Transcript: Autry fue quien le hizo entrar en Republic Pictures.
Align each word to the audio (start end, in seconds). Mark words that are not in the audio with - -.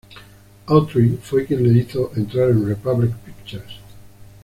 Autry 0.65 1.15
fue 1.21 1.45
quien 1.45 1.61
le 1.61 1.77
hizo 1.79 2.11
entrar 2.15 2.49
en 2.49 2.65
Republic 2.67 3.13
Pictures. 3.23 3.75